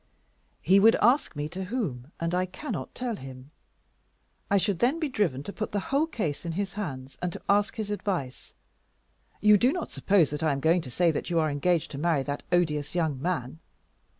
[0.63, 3.51] "He would ask me to whom, and I cannot tell him.
[4.49, 7.41] I should then be driven to put the whole case in his hands, and to
[7.47, 8.55] ask his advice.
[9.41, 11.99] You do not suppose that I am going to say that you are engaged to
[11.99, 13.59] marry that odious young man?